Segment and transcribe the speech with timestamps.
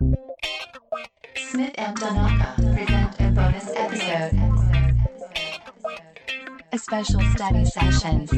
[0.00, 4.32] Smith and Donaka present a bonus episode.
[6.72, 8.24] A special study session.
[8.24, 8.32] This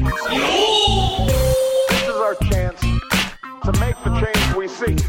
[2.03, 4.99] is our chance to make the change we seek.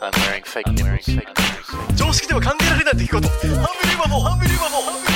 [0.00, 1.04] I'm wearing fake nipples.
[1.04, 1.96] Fake nipples.
[1.96, 3.48] 常識では考えられない出来事ハンビ
[3.88, 5.15] リーバボーハンビリーバボーハンビリー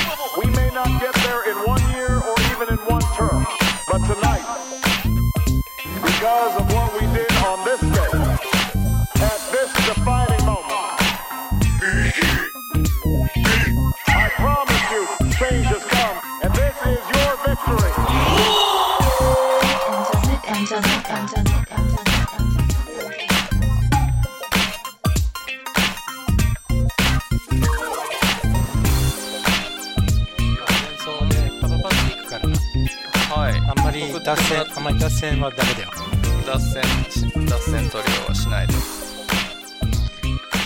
[35.32, 35.90] 線はダメだよ。
[36.46, 38.74] 脱線し、脱線取りはしないで。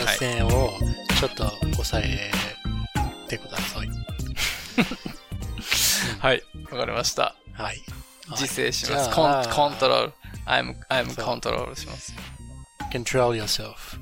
[0.04, 0.72] 脱線を
[1.20, 1.44] ちょっと
[1.74, 2.32] 抑え
[3.28, 3.88] てください。
[6.18, 6.42] はい。
[6.72, 7.36] わかりました。
[7.52, 7.80] はい。
[8.30, 9.04] 自制します。
[9.08, 10.12] じコンコントロール。
[10.46, 12.12] I'm, I'm コントロールします。
[12.90, 14.00] Control yourself.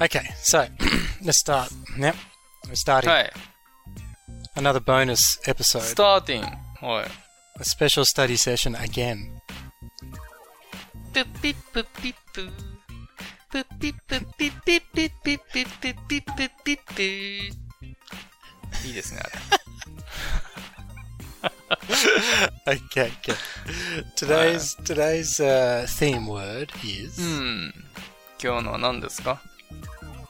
[0.00, 0.68] Okay, so
[1.22, 1.70] let's start.
[1.98, 2.14] Yep,
[2.66, 3.32] we're starting はい。
[4.56, 6.42] another bonus episode, スターティン。
[6.86, 7.23] はい。
[7.58, 9.40] A special study session again.
[18.84, 19.32] いいですね、あれ。
[22.66, 23.36] Okay, good.
[24.16, 27.72] Today's today's uh, theme word is うん。
[28.42, 29.40] 今日のは何ですか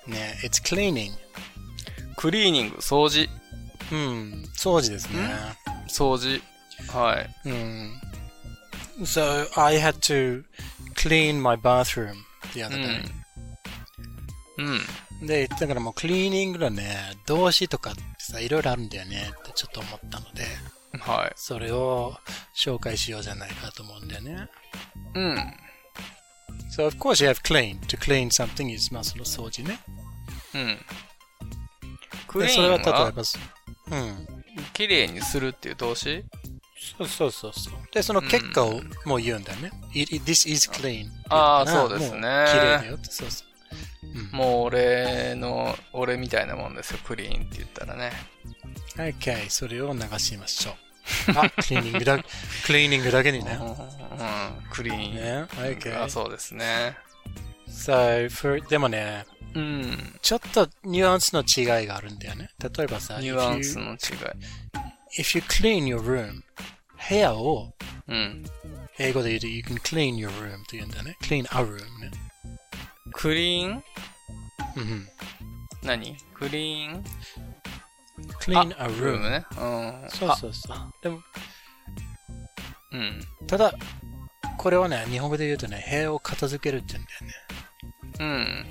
[0.06, 1.12] yeah, it's cleaning.
[2.16, 3.28] クリーニング、掃除。
[3.90, 5.34] Hmm, 掃除ですね。
[5.88, 6.42] 掃除。
[6.88, 7.48] はい。
[7.48, 7.90] Hmm.
[9.02, 10.44] So I had to
[10.94, 12.14] clean my bathroom
[12.52, 13.02] the other う day.
[14.62, 14.74] ん。
[15.20, 15.26] うん。
[15.26, 20.44] で、だからもうクリーニングのね、動詞とかってさ、いろいろあるんだよねってちょっと思ったので、
[21.00, 21.32] はい。
[21.34, 22.14] それを
[22.56, 24.48] 紹介しようじゃないかと思うんだよね。
[25.14, 25.54] うん。
[26.76, 27.80] So of course you have clean.
[27.86, 29.78] To clean something is まあその掃除ね。
[30.54, 30.78] うん。
[32.28, 33.22] クリでそれはーンは例えば、
[33.98, 34.44] うん。
[34.72, 36.24] 綺麗にするっていう動詞？
[36.98, 37.74] そうそうそうそう。
[37.92, 39.72] で、その結果をもう言うんだよね。
[39.92, 41.10] It- it- This is clean.
[41.28, 43.10] ああそうですね綺麗だよって。
[43.10, 44.36] そうそう。
[44.36, 48.12] もう俺の、俺みたいなもんですよ、クリーンって言ったらね。
[48.96, 50.74] OK、それを流しましょう。
[51.36, 52.18] あ、クリーニングだ、
[52.64, 53.64] クリーニングだけにねう。
[53.64, 53.76] ん、うん
[54.70, 55.14] クリーン。
[55.14, 56.08] ね、OK あ、。
[56.08, 56.96] そうですね。
[57.68, 60.18] So, for, でもね、うん。
[60.22, 62.50] ちょっとニュアンスの違いがあるんだよね。
[62.60, 63.98] 例えばさ、ニュアンスの違い。
[65.18, 66.42] if you clean your room,
[67.08, 67.72] 部屋を
[68.06, 68.44] うん。
[68.98, 71.16] 英語で言うと you can clean your room と言うんだよね。
[71.22, 72.10] clean a room ね。
[73.12, 73.82] クリーン？
[74.76, 75.08] うん
[75.82, 76.16] 何？
[76.34, 77.04] クリーン
[78.40, 79.18] ？clean a room.
[79.18, 79.44] ムね。
[79.58, 80.10] うん。
[80.10, 80.76] そうそうそう。
[81.02, 81.20] でも、あ
[82.92, 83.20] うん。
[83.46, 83.74] ただ、
[84.56, 88.66] これはね、日本語で言うとね、部屋を片付けるって言うんだよね。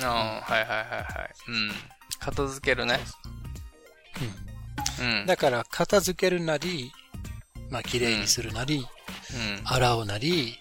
[0.00, 0.04] うん。
[0.06, 1.34] ああ、はいはいはいはい。
[1.48, 1.70] うん。
[2.18, 2.98] 片付けるね。
[5.00, 5.26] うん。
[5.26, 6.90] だから、片付けるなり、
[7.70, 9.60] まあ、綺麗にするなり、うん。
[9.64, 10.58] 洗うなり、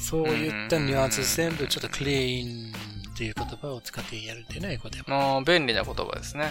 [0.00, 2.72] そういったニュアンス全部ちょっとクリーン
[3.14, 5.34] っていう言葉を使ってやるんでね、英語では。
[5.34, 6.50] ああ、便利な言葉ですね。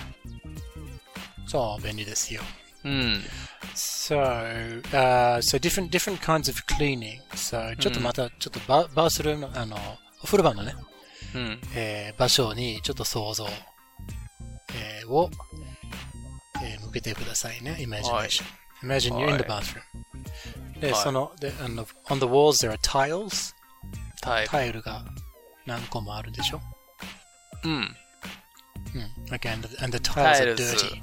[1.47, 2.41] そう、便利ですよ。
[2.83, 3.23] うん。
[3.73, 4.19] So,
[4.91, 7.19] uh, so different, different kinds of cleaning.
[7.33, 9.77] So, ちょっとまた、ちょっとババースルームの、あの、
[10.21, 10.75] お風呂場のね、
[11.35, 11.59] うん。
[11.75, 13.47] えー場所にちょっと想像、
[14.75, 15.29] えーを、
[16.63, 17.77] えー向けてくださいね。
[17.79, 18.43] imagination.
[18.82, 19.82] Imagine you're in the は bathroom.
[20.80, 23.54] で、はいその、で、あの、on the walls there are tiles.
[24.20, 24.48] タイル。
[24.50, 25.04] タイルが
[25.66, 26.60] 何個もあるでしょ
[27.64, 27.72] うん。
[27.72, 29.34] うん。
[29.34, 31.02] Okay, and the, and the tiles タイ are ルズ dirty.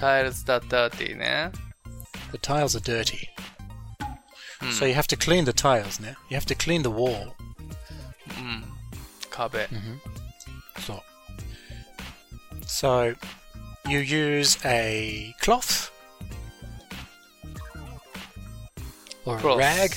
[0.00, 1.50] タイルズだったっていうね。
[2.32, 3.28] The tiles are dirty.
[4.60, 6.16] うん So you have to clean the tiles ね。
[6.28, 7.32] You have to clean the wall.
[8.38, 8.64] うん。
[9.30, 9.68] 壁。
[10.80, 11.00] So,
[12.66, 13.16] so
[13.88, 15.91] you use a cloth
[19.25, 19.89] or ス rag?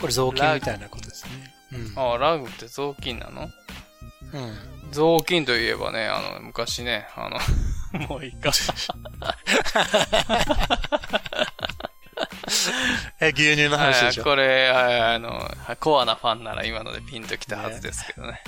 [0.00, 1.54] これ雑巾みたいなことですね。
[1.72, 1.98] うん。
[1.98, 3.42] ああ、ラグって雑巾なの？
[3.42, 3.50] うん。
[4.92, 7.38] 雑巾といえばね、あの、昔ね、あの、
[8.08, 8.50] もういいか。
[13.20, 14.24] え、牛乳の話でしょ？
[14.24, 18.42] これ、はいあの、コアなファンなら今のでピンときたはずですけどね。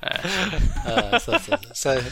[1.12, 2.02] ああ、そうそうそう。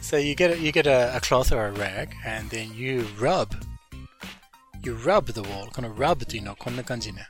[0.00, 3.04] So you get a, you get a, a cloth or a rag and then you
[3.18, 3.48] rub
[4.82, 5.70] you rub the wall.
[5.74, 7.26] この rub というのはこんな感じね。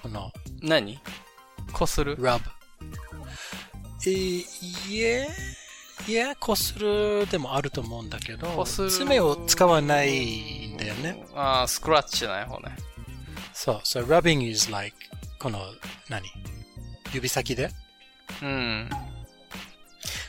[0.00, 0.98] この何？
[1.72, 2.40] こする？rub。
[4.04, 5.28] えー、いえ、
[6.08, 11.24] いや、こするでもあると思うんだけど、爪を使わないんだよね。
[11.34, 12.74] ああ、スクラッチじゃない方ね。
[13.52, 14.96] そう、so rubbing is like,
[15.38, 15.60] この、
[16.08, 16.26] 何？
[17.12, 17.70] 指先で？
[18.42, 18.90] うん。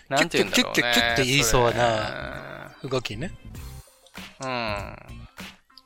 [0.09, 0.73] なんて言うんだろうね。
[0.73, 2.71] キュッキュッキュッキュッって言いそうな。
[2.83, 3.31] 動きね。
[4.41, 4.95] うん。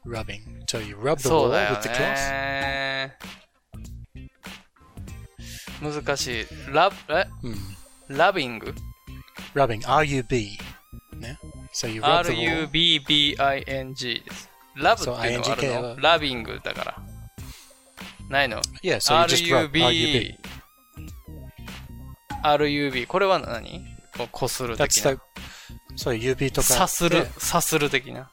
[0.08, 0.66] rubbing.
[0.68, 2.16] So you rub the wall with the cloth.
[2.16, 3.18] ね。
[5.82, 6.46] 難しい。
[6.72, 8.18] ラブ、えうん。
[8.18, 8.74] ラビング
[9.54, 10.58] rubbing, R-U-B.
[11.20, 11.38] ね。
[11.74, 12.50] So you rub the wall.
[12.50, 14.50] ?R-U-B-B-I-N-G です。
[14.76, 16.98] ラブっていうのはあるのはラビングだから。
[18.30, 19.84] ないの Yeah, so you just R-U-B.
[19.84, 20.38] ?R-U-B。
[22.44, 23.08] R-U-B。
[23.08, 25.22] これは何こうこする的 That's な
[25.96, 26.68] そう指とか。
[26.68, 28.30] さするで、さする的な。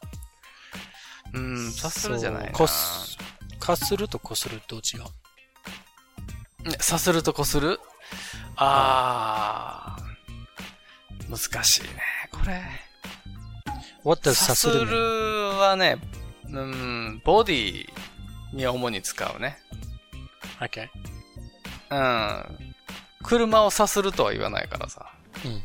[1.32, 2.46] うん、さするじゃないな。
[2.48, 3.18] そうこす、
[3.58, 4.60] かするとこする？
[4.68, 7.80] どう違うねさするとこする？
[8.56, 11.88] あー、難しいね。
[12.30, 12.62] これ。
[14.04, 14.90] ?What does さすさする mean?
[14.90, 15.96] るはね、
[16.50, 17.88] うん、ボディ
[18.52, 19.58] に主に使うね。
[20.60, 20.88] Okay.
[21.90, 22.74] うん。
[23.22, 25.10] 車をさするとは言わないからさ。
[25.44, 25.60] うんうん。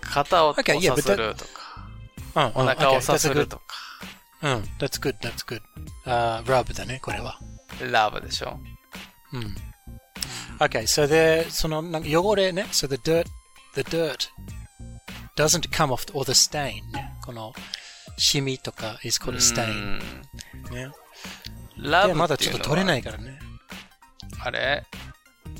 [0.00, 1.50] 肩を Okay, こう yeah, さするとか、
[2.34, 2.50] うんうん。
[2.54, 3.62] お腹 okay, をさするとか、
[4.42, 4.50] うん。
[4.78, 5.60] That's good, that's good.
[6.04, 7.38] あ、rub だね、これは。
[7.90, 8.58] ラブでしょ
[9.32, 9.56] うん。
[10.58, 13.26] Okay, so the, そのなんか汚れね、so the dirt,
[13.74, 14.28] the dirt
[15.36, 17.16] doesn't come off, or the stain ね。
[17.24, 17.52] この
[18.16, 19.98] シミとか is called a う stain ん
[20.74, 20.90] ね。
[21.76, 23.38] ラブで、まだちょっと取れないからね。
[24.40, 24.84] あれ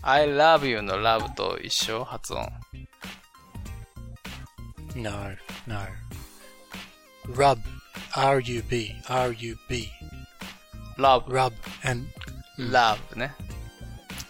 [0.02, 2.48] ?I love you の love と一緒発音。
[4.95, 5.11] No,
[5.67, 5.79] no.
[7.35, 7.59] Rub,
[8.15, 9.87] R-U-B, R-U-B,
[10.97, 11.53] love, rub,
[11.83, 12.05] and
[12.59, 13.33] love ね。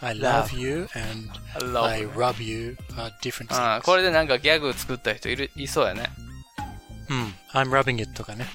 [0.02, 0.50] I Love.
[0.50, 1.30] love you and
[1.72, 3.82] love I rub you are different あ things.
[3.84, 6.10] これでなんかギャグ作った人いる、いそうやね。
[7.10, 7.34] うん。
[7.54, 8.46] I'm rubbing it とかね。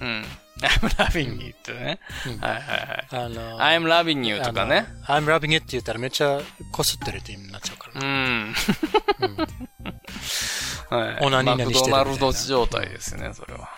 [0.00, 0.24] うん。
[0.62, 1.98] I'm loving you ってね。
[2.26, 3.06] うんはいはいはい。
[3.10, 4.86] あの、 I'm loving you とかね。
[5.06, 6.40] あの I'm rubbing it って言ったらめっちゃ
[6.70, 8.50] こすってるって意味になっちゃうからうね。
[8.50, 8.54] ん。
[10.89, 11.25] はい。
[11.25, 13.69] オナニー何してるマクドナルド状態ですね、それは。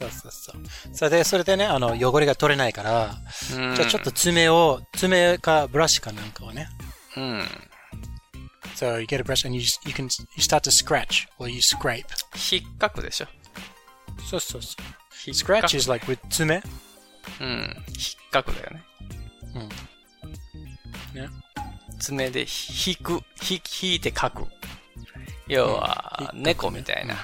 [0.00, 0.94] そうそうそう。
[0.94, 3.16] それで、それでね、あの、汚れが取れないから、
[3.56, 3.74] うん。
[3.74, 6.68] じゃあちょっと爪を、爪かブラシかなんかをね。
[7.16, 7.48] うん。
[8.76, 10.08] So you get a brush and you, you can, you
[10.38, 12.04] start to scratch or you scrape.
[12.54, 13.26] 引っかくでしょ？
[14.30, 15.30] そうそうそう。
[15.30, 16.62] Scratch is like with 爪。
[17.40, 17.46] うん。
[17.48, 17.64] 引
[18.28, 18.84] っかくだよね。
[21.14, 21.20] うん。
[21.22, 21.28] ね。
[21.98, 23.20] 爪で引く、
[23.50, 24.46] 引引いて書く。
[25.48, 27.16] 要は、うん猫みたいな。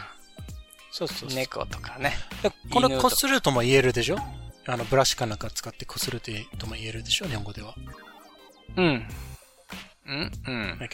[0.90, 1.28] そうそう。
[1.30, 2.14] 猫とかね。
[2.42, 4.16] でこの犬とこするとも言えるでしょ？
[4.66, 6.20] あの、ブラシかなんか使ってこする
[6.58, 7.26] とも言えるでしょ？
[7.26, 7.74] 日本語では。
[8.76, 9.06] うん。
[10.06, 10.78] うんうん。
[10.80, 10.88] Okay.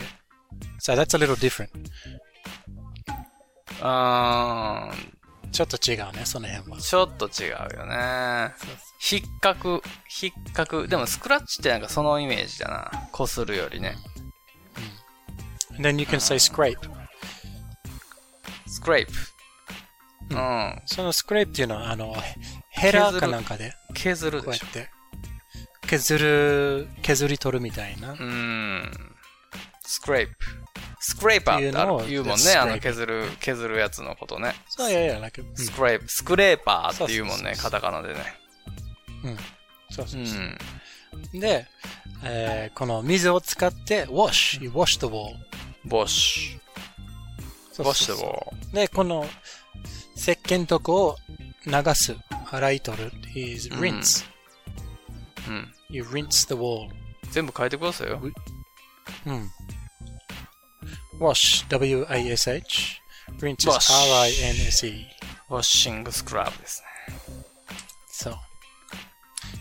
[0.80, 1.68] So that's a little different.
[3.82, 5.20] あー
[5.52, 6.78] ちょっと違うね、その辺は。
[6.78, 8.54] ちょっと違うよね。
[9.10, 9.82] 引っかく、
[10.22, 10.86] 引っかく。
[10.86, 13.08] でもスクラッチってなんかそのイメージだな。
[13.10, 13.96] こするよりね。
[15.72, 16.78] And then you can say scrape.
[18.70, 19.12] スクレープ。
[20.34, 20.82] うん。
[20.86, 22.14] そのスクレープっていうのは、あの、
[22.70, 24.86] ヘラかなんかで、削るでしょこうやっ。
[24.86, 24.90] て、
[25.88, 28.14] 削る、削り取るみたいなう。
[28.14, 28.92] ん。
[29.82, 30.34] スクレープ。
[31.00, 32.52] スクレーパーってあ言うもんね。
[32.52, 34.54] あの削る、削るやつのことね。
[34.68, 36.08] そういやいや、うんスクレープ。
[36.08, 37.54] スクレーパーって言うもんね。
[37.56, 38.20] カタカナでね。
[39.90, 40.38] そうそううそう。
[40.38, 40.58] ん。
[41.40, 41.66] で、
[42.22, 45.34] えーこの水を使って、wash, you wash the wall.
[45.86, 46.60] ボッシュ。
[48.72, 49.26] でこの
[50.16, 51.16] 石鹸とこを
[51.66, 52.16] 流す、
[52.50, 54.24] 洗い取る is うん rinse.
[55.48, 55.72] うん。
[55.88, 56.88] You rinse the wall.
[57.30, 58.20] 全部書いてくださいよ。
[59.26, 59.50] うん。
[61.20, 63.00] wash, W-A-S-H.
[63.40, 65.06] rinse is R-I-N-S-E.
[65.50, 67.16] ウォッシングスクラブですね。
[68.12, 68.36] So,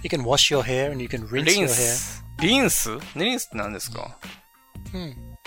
[0.04, 1.70] you can wash your hair and you can rinse リ your ン hair.
[1.70, 2.24] ス。
[2.40, 4.18] リンスリンスって何ですか
[4.94, 5.38] うん。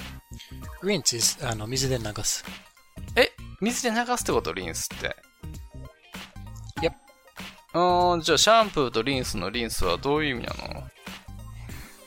[0.83, 2.45] rinse is あの水で流す。
[3.17, 3.31] え
[3.63, 5.15] 水で流すってことリンスって。
[6.81, 6.93] Yep.
[7.75, 10.83] うーん、じゃあシャンプーとリンスのリンスはどういう意味なの？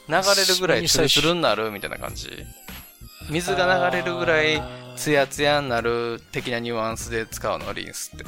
[0.08, 2.30] 流れるぐらいツルツルになるみたいな感じ？
[3.30, 4.62] 水が流れるぐらい
[4.98, 8.26] ツヤツヤになる的なニュアンスで使うのリンスって。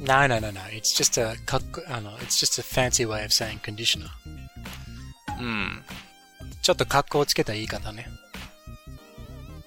[0.00, 0.60] No, no, no, no.
[0.70, 4.06] It's just a かっこあの it's just a fancy way of saying conditioner.
[5.40, 5.82] うん。
[6.60, 8.06] ちょっと格好をつけた言い方ね。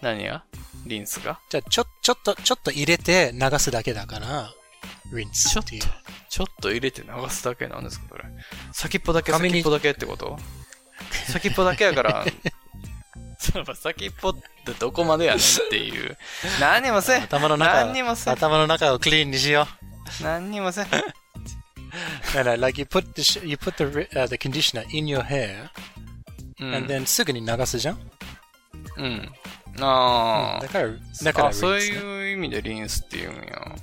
[0.03, 0.43] 何が？
[0.86, 1.39] リンスが？
[1.50, 4.53] じゃあ、ちょ、ちょっと、ちょっと入れて流すだけだから、
[5.11, 5.81] rinse っていう。
[6.29, 8.23] ちょっと入れて流すだけなんですか、これ。
[8.71, 10.39] 先っぽだけ、先っぽだけってこと？
[11.25, 12.25] 先っぽだけやから、
[13.75, 14.35] 先っぽっ
[14.65, 16.17] てどこまでやねんっていう。
[16.61, 17.23] 何にもせん。
[17.23, 18.33] 頭の中何にもせん。
[18.33, 19.67] 頭の中をクリーンにしよ
[20.21, 20.85] 何にもせん。
[20.85, 20.89] う。
[20.89, 21.01] だ
[22.31, 25.67] から、like you put the, sh- you put the, uh, the conditioner in your hair,
[26.61, 26.73] うん。
[26.73, 28.11] and then すぐに流すじゃん、
[28.95, 29.33] うん。
[29.79, 30.91] あだから、あ。
[31.24, 33.75] だからあ、そういう意味でリンスっていうんや。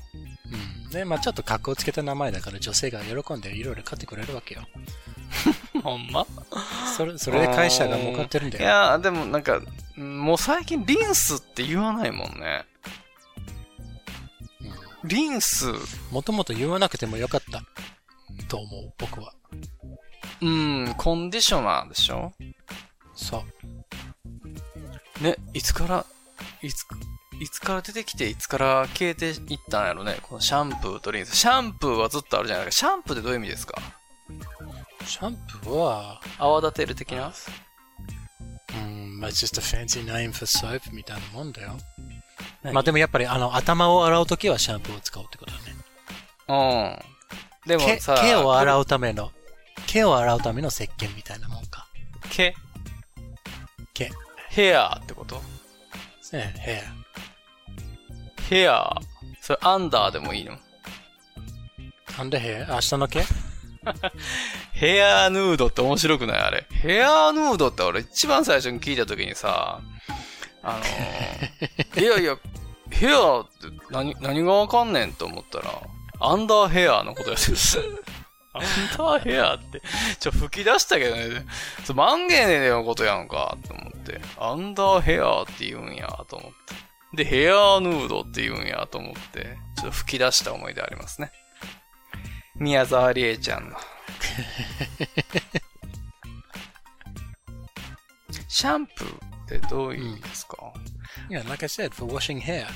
[0.85, 0.91] うん。
[0.91, 4.63] で、まあちょっと格好つけた名前だから女性が喜んでいろいろ買ってくれるわけよ。
[5.83, 6.27] ほんま？
[6.97, 8.65] それ、それで会社が儲かってるんだよ。
[8.65, 9.61] いや、でもなんか、
[9.97, 12.65] もう最近リンスって言わないもんね。
[15.05, 15.67] リンス、
[16.11, 17.63] もともと言わなくてもよかった。
[18.49, 19.35] と思う、僕は。
[20.41, 22.33] うん、コンディショナーでしょ？
[23.15, 23.43] そう。
[25.21, 26.06] ね、いつから、
[26.62, 26.85] いつ、
[27.40, 30.18] いつから出てきて、いつから消えていったんやろね。
[30.23, 31.37] このシャンプーとリンス。
[31.37, 32.88] シャンプーはずっとあるじゃないですか。
[32.88, 33.80] シャンプーってどういう意味ですか？
[35.06, 37.33] シャンプーは、泡立てる的な？
[38.75, 41.76] うん、まあ just a fancy name for soap みたいなもんだよ。
[42.62, 42.75] 何？
[42.75, 45.64] まあでもやっぱりあの頭を洗うときはシャンプーを使うってことだね。
[46.49, 47.68] うん。
[47.68, 49.30] でも毛さ、毛を洗うための、
[49.87, 51.87] 毛を洗うための石鹸みたいなもんか。
[52.30, 52.56] 毛毛？
[54.55, 55.41] ヘアってこと？
[56.33, 56.83] ねヘ
[58.49, 58.95] ヘア。
[59.41, 60.53] それアンダーでもいいの？
[60.53, 62.21] ア。
[62.21, 63.23] アンダーヘア明日の毛？
[64.73, 66.39] ヘアヌードって面白くない？
[66.39, 66.67] あれ。
[66.71, 69.81] ヘアヌードって俺一番最初に聞いた時にさ、
[70.63, 72.37] あのー、 いやいや、
[72.91, 73.51] ヘアって
[73.91, 75.83] 何、何がわかんねんと思ったら、
[76.21, 77.57] アンダーヘアのことやってる。
[78.64, 79.83] アンダーヘアって、
[80.18, 81.47] ちょ、吹き出したけどね、
[81.85, 84.21] そう万元でのことやんか、と思って。
[84.38, 87.25] アンダーヘアって言うんや、と思って。
[87.25, 91.30] で、ヘアヌードって言うんや、と思って、ちょっと吹き出した思い出ありますね。
[92.56, 93.76] 宮沢りえちゃんの。
[98.49, 100.56] シャンプーってどういう意味ですか、
[101.28, 102.66] いや、like I said, for washing hair.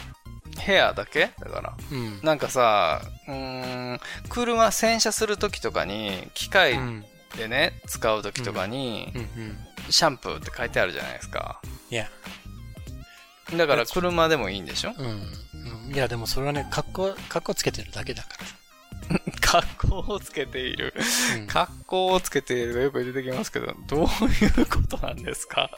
[0.59, 1.31] ヘアだけ？
[1.41, 1.77] だから。
[1.91, 2.21] うん。
[2.23, 7.05] なんかさ、うーん、車洗車するときとかに、機械うん。
[7.37, 9.21] でね、使うときとかにう、ん。
[9.21, 9.59] うん。
[9.91, 11.61] シャンプーって書いてあるじゃないですか。
[11.91, 12.09] いや。
[13.57, 14.93] だから車でもいいんでしょ？
[14.97, 15.07] うん。
[15.07, 15.11] う
[15.91, 18.47] んいや、でもそれはね、格好、格好つけてるだけだから。
[19.41, 20.95] 格好をつけている。
[21.37, 25.71] うん格好をつけているがよく出てきますけど、どういうことなんですか？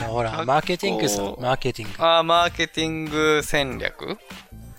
[0.00, 1.96] あの、ほら、マーケティングさ、マーケティング。
[1.98, 4.18] あーマーケティング戦略？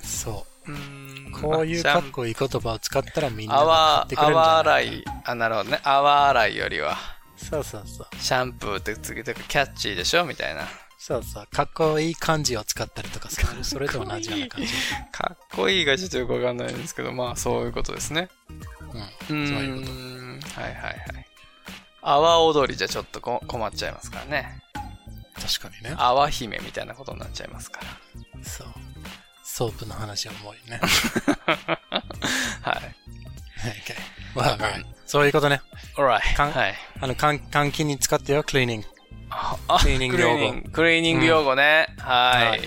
[0.03, 0.72] そう。
[0.72, 5.05] うーんこういうかっこいい言葉を使ったらみんなが泡買ってくれるんじゃ泡ないか洗い。
[5.25, 5.79] あ、なるほどね。
[5.84, 6.98] 泡洗いよりは、
[7.38, 8.08] そうそうそう。
[8.19, 10.25] シャンプーってつけてキャッチーでしょ？
[10.25, 10.67] みたいな。
[11.00, 11.48] そうそう。
[11.50, 13.63] かっこいい漢字を使ったりとかする。
[13.63, 14.74] それと同じような感じ。
[15.13, 18.27] かっこいいがちょっとよくわかんないんですけど、まあそういうことですね。
[19.29, 19.44] うん。
[19.44, 19.94] うそうーいうこと。
[19.94, 20.39] ん。
[20.62, 21.00] はいはいはい。
[22.01, 24.62] 泡踊りじゃちょっとこ困っちゃいますからね。
[25.36, 25.96] 確かにね。
[25.98, 28.44] 泡姫みたいなことになっちゃいますから。
[28.44, 28.68] そう。
[29.46, 30.82] ソープの話は重いね。
[32.62, 32.96] はい。
[33.63, 33.96] okay.
[34.36, 34.86] Well, right.
[35.06, 35.62] そういうことね。
[35.96, 36.51] alright.
[36.51, 36.75] はい。
[37.00, 38.99] あの、換換気に使ってよ、クリーニング。
[39.29, 41.88] あクリーニング用語クリーニング用語ね。
[42.00, 42.50] はい。
[42.50, 42.62] はい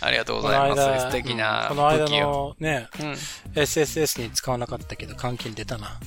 [0.00, 0.82] ありがとうございます。
[0.82, 2.26] 間、素敵なうんこの間武器を。
[2.26, 3.12] のね、うん。
[3.54, 5.98] SSS に使わなかったけど、換金出たな。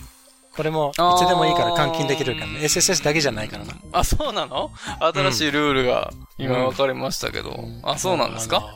[0.56, 2.60] これも、いつでもいいから換金できるからね。
[2.62, 3.74] SSS だけじゃないからな。
[3.94, 4.72] あ、そうなの？
[5.00, 7.56] 新しいルールが今分かりましたけど。
[7.84, 8.76] あ、そうなんですか？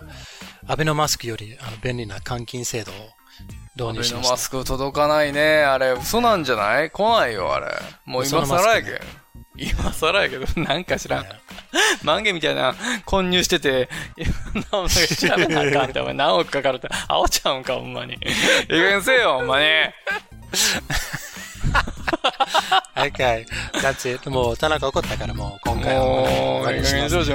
[0.68, 2.96] アベノマスクよりあの便利な換金制度を
[3.76, 4.28] 導アベ入しました。
[4.30, 5.64] ノマスク届かないね。
[5.64, 6.90] あれ、嘘なんじゃない？
[6.92, 7.68] 来ないよ、あれ。
[8.06, 9.00] もう今更やけん。
[9.62, 11.26] 今更やけど、なんか知らん。
[12.04, 12.76] 万元みたいな
[13.06, 13.90] 混入してて、
[14.72, 18.14] なんか調べなあかんって、お前何億かかるって、あおちゃうんか、ほんまに。
[18.14, 18.20] いい
[18.68, 19.66] 加減せえよ、ほんまに。
[24.30, 26.24] もう田中怒ったからもう今回はも
[26.66, 26.82] うい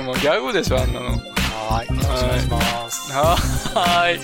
[0.02, 1.10] もうギャグでしょ、あんなの。
[1.68, 1.86] はい。
[1.88, 3.12] よろしくお願いします。
[3.12, 4.20] はーい。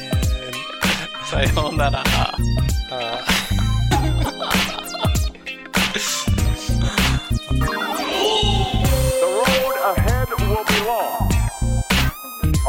[1.25, 2.05] さようなら。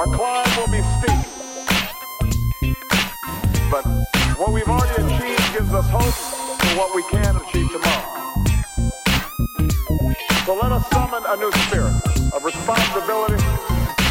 [0.03, 1.15] Our climb will be steep.
[3.72, 3.86] But
[4.36, 6.13] what we've already achieved gives us hope
[6.60, 8.43] for what we can achieve tomorrow.
[10.45, 11.93] So let us summon a new spirit
[12.33, 13.41] of responsibility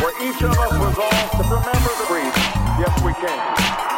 [0.01, 2.39] where each of us resolves to remember the breeze.
[2.81, 3.92] Yes, we can.